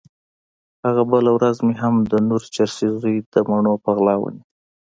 هغه 0.85 1.03
بله 1.11 1.31
ورځ 1.37 1.57
مې 1.65 1.75
هم 1.81 1.95
د 2.11 2.13
نور 2.29 2.41
چرسي 2.55 2.87
زوی 2.99 3.17
د 3.33 3.35
مڼو 3.49 3.73
په 3.83 3.89
غلا 3.97 4.15
ونيو. 4.19 4.43